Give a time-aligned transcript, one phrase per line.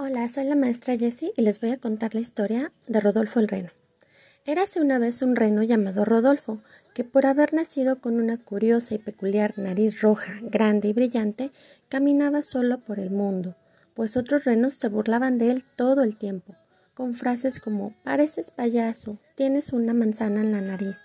[0.00, 3.48] Hola, soy la maestra Jessie y les voy a contar la historia de Rodolfo el
[3.48, 3.70] Reno.
[4.44, 6.62] Érase una vez un reno llamado Rodolfo,
[6.94, 11.50] que por haber nacido con una curiosa y peculiar nariz roja, grande y brillante,
[11.88, 13.56] caminaba solo por el mundo,
[13.94, 16.54] pues otros renos se burlaban de él todo el tiempo,
[16.94, 20.98] con frases como pareces payaso, tienes una manzana en la nariz.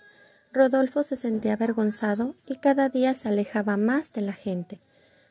[0.52, 4.78] Rodolfo se sentía avergonzado y cada día se alejaba más de la gente.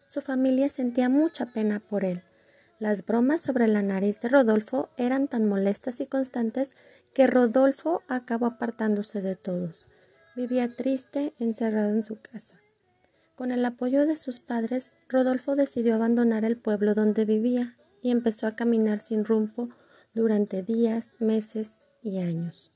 [0.05, 2.23] Su familia sentía mucha pena por él
[2.83, 6.75] las bromas sobre la nariz de Rodolfo eran tan molestas y constantes
[7.13, 9.87] que Rodolfo acabó apartándose de todos.
[10.35, 12.59] Vivía triste, encerrado en su casa.
[13.35, 18.47] Con el apoyo de sus padres, Rodolfo decidió abandonar el pueblo donde vivía y empezó
[18.47, 19.69] a caminar sin rumbo
[20.13, 22.73] durante días, meses y años.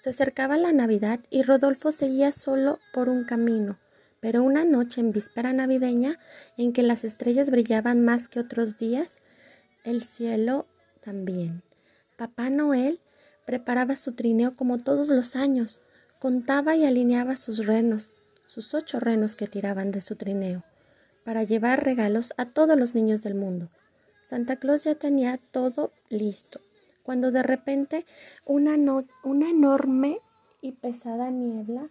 [0.00, 3.78] Se acercaba la Navidad y Rodolfo seguía solo por un camino,
[4.18, 6.18] pero una noche en víspera navideña,
[6.56, 9.20] en que las estrellas brillaban más que otros días,
[9.86, 10.66] el cielo
[11.02, 11.62] también.
[12.16, 13.00] Papá Noel
[13.46, 15.80] preparaba su trineo como todos los años,
[16.18, 18.12] contaba y alineaba sus renos,
[18.46, 20.64] sus ocho renos que tiraban de su trineo,
[21.24, 23.70] para llevar regalos a todos los niños del mundo.
[24.22, 26.60] Santa Claus ya tenía todo listo,
[27.02, 28.04] cuando de repente
[28.44, 28.76] una,
[29.22, 30.18] una enorme
[30.60, 31.90] y pesada niebla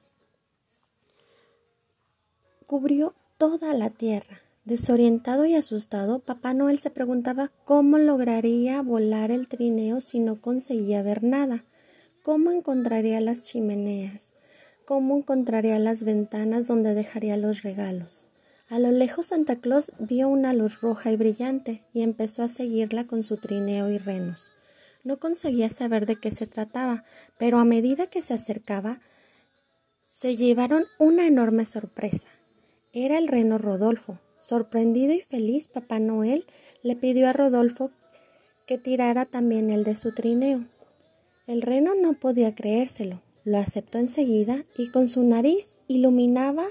[2.65, 4.41] cubrió toda la tierra.
[4.66, 11.03] Desorientado y asustado, Papá Noel se preguntaba cómo lograría volar el trineo si no conseguía
[11.03, 11.66] ver nada,
[12.23, 14.33] cómo encontraría las chimeneas,
[14.83, 18.27] cómo encontraría las ventanas donde dejaría los regalos.
[18.67, 23.05] A lo lejos Santa Claus vio una luz roja y brillante y empezó a seguirla
[23.05, 24.52] con su trineo y renos.
[25.03, 27.03] No conseguía saber de qué se trataba,
[27.38, 28.99] pero a medida que se acercaba,
[30.08, 32.30] se llevaron una enorme sorpresa.
[32.93, 36.45] Era el reno Rodolfo, Sorprendido y feliz, Papá Noel
[36.83, 37.91] le pidió a Rodolfo
[38.66, 40.66] que tirara también el de su trineo.
[41.47, 46.65] El reno no podía creérselo, lo aceptó enseguida y con su nariz iluminaba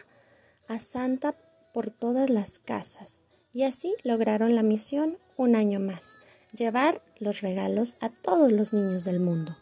[0.67, 1.35] a Santa
[1.73, 3.21] por todas las casas.
[3.53, 6.15] Y así lograron la misión un año más,
[6.57, 9.57] llevar los regalos a todos los niños del mundo.